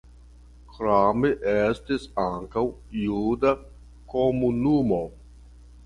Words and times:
Krome 0.77 1.31
estis 1.51 2.09
ankaŭ 2.25 2.65
juda 3.05 3.55
komunumo. 4.15 5.03